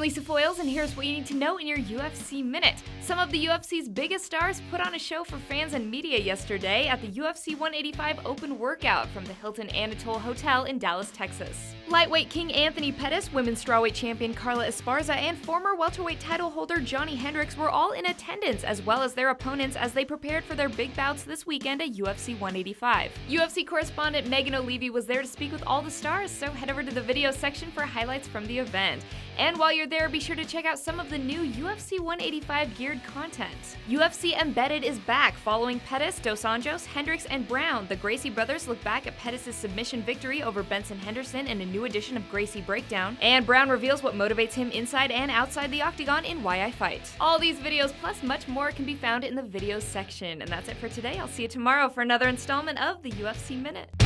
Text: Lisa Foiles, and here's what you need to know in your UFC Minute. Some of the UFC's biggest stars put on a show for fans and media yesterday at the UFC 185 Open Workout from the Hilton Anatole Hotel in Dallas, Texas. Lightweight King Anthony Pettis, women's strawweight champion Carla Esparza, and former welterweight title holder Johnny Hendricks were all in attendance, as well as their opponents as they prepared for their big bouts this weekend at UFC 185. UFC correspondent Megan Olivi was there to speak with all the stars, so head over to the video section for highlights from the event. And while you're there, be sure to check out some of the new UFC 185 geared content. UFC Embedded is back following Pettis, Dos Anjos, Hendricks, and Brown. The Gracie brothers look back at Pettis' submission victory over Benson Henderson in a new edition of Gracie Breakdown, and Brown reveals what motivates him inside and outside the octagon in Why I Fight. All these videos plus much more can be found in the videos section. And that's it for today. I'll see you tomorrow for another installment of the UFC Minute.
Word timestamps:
Lisa 0.00 0.20
Foiles, 0.20 0.58
and 0.58 0.68
here's 0.68 0.96
what 0.96 1.06
you 1.06 1.12
need 1.12 1.26
to 1.26 1.34
know 1.34 1.58
in 1.58 1.66
your 1.66 1.78
UFC 1.78 2.44
Minute. 2.44 2.82
Some 3.00 3.18
of 3.18 3.30
the 3.30 3.46
UFC's 3.46 3.88
biggest 3.88 4.24
stars 4.24 4.62
put 4.70 4.80
on 4.80 4.94
a 4.94 4.98
show 4.98 5.24
for 5.24 5.38
fans 5.38 5.74
and 5.74 5.90
media 5.90 6.18
yesterday 6.18 6.86
at 6.86 7.00
the 7.00 7.08
UFC 7.08 7.58
185 7.58 8.20
Open 8.24 8.58
Workout 8.58 9.08
from 9.08 9.24
the 9.24 9.32
Hilton 9.32 9.68
Anatole 9.70 10.18
Hotel 10.18 10.64
in 10.64 10.78
Dallas, 10.78 11.10
Texas. 11.12 11.74
Lightweight 11.88 12.30
King 12.30 12.52
Anthony 12.52 12.92
Pettis, 12.92 13.32
women's 13.32 13.62
strawweight 13.62 13.92
champion 13.92 14.32
Carla 14.32 14.66
Esparza, 14.66 15.14
and 15.14 15.36
former 15.36 15.74
welterweight 15.74 16.20
title 16.20 16.48
holder 16.48 16.78
Johnny 16.78 17.16
Hendricks 17.16 17.56
were 17.56 17.68
all 17.68 17.92
in 17.92 18.06
attendance, 18.06 18.64
as 18.64 18.80
well 18.82 19.02
as 19.02 19.12
their 19.12 19.30
opponents 19.30 19.76
as 19.76 19.92
they 19.92 20.04
prepared 20.04 20.44
for 20.44 20.54
their 20.54 20.68
big 20.68 20.94
bouts 20.96 21.24
this 21.24 21.44
weekend 21.44 21.82
at 21.82 21.92
UFC 21.92 22.38
185. 22.40 23.12
UFC 23.28 23.66
correspondent 23.66 24.28
Megan 24.28 24.54
Olivi 24.54 24.90
was 24.90 25.06
there 25.06 25.22
to 25.22 25.28
speak 25.28 25.52
with 25.52 25.64
all 25.66 25.82
the 25.82 25.90
stars, 25.90 26.30
so 26.30 26.46
head 26.46 26.70
over 26.70 26.82
to 26.82 26.94
the 26.94 27.00
video 27.00 27.30
section 27.30 27.70
for 27.72 27.82
highlights 27.82 28.28
from 28.28 28.46
the 28.46 28.58
event. 28.58 29.04
And 29.38 29.58
while 29.58 29.72
you're 29.82 29.88
there, 29.88 30.08
be 30.08 30.20
sure 30.20 30.36
to 30.36 30.44
check 30.44 30.64
out 30.64 30.78
some 30.78 31.00
of 31.00 31.10
the 31.10 31.18
new 31.18 31.40
UFC 31.40 31.98
185 31.98 32.78
geared 32.78 33.02
content. 33.02 33.76
UFC 33.88 34.40
Embedded 34.40 34.84
is 34.84 35.00
back 35.00 35.34
following 35.34 35.80
Pettis, 35.80 36.20
Dos 36.20 36.44
Anjos, 36.44 36.86
Hendricks, 36.86 37.24
and 37.24 37.48
Brown. 37.48 37.88
The 37.88 37.96
Gracie 37.96 38.30
brothers 38.30 38.68
look 38.68 38.80
back 38.84 39.08
at 39.08 39.18
Pettis' 39.18 39.56
submission 39.56 40.02
victory 40.02 40.40
over 40.44 40.62
Benson 40.62 41.00
Henderson 41.00 41.48
in 41.48 41.60
a 41.60 41.66
new 41.66 41.84
edition 41.84 42.16
of 42.16 42.30
Gracie 42.30 42.60
Breakdown, 42.60 43.18
and 43.20 43.44
Brown 43.44 43.68
reveals 43.68 44.04
what 44.04 44.14
motivates 44.14 44.52
him 44.52 44.70
inside 44.70 45.10
and 45.10 45.32
outside 45.32 45.72
the 45.72 45.82
octagon 45.82 46.24
in 46.24 46.44
Why 46.44 46.62
I 46.62 46.70
Fight. 46.70 47.12
All 47.18 47.40
these 47.40 47.58
videos 47.58 47.92
plus 48.00 48.22
much 48.22 48.46
more 48.46 48.70
can 48.70 48.84
be 48.84 48.94
found 48.94 49.24
in 49.24 49.34
the 49.34 49.42
videos 49.42 49.82
section. 49.82 50.42
And 50.42 50.48
that's 50.48 50.68
it 50.68 50.76
for 50.76 50.90
today. 50.90 51.18
I'll 51.18 51.26
see 51.26 51.42
you 51.42 51.48
tomorrow 51.48 51.88
for 51.88 52.02
another 52.02 52.28
installment 52.28 52.80
of 52.80 53.02
the 53.02 53.10
UFC 53.10 53.60
Minute. 53.60 54.01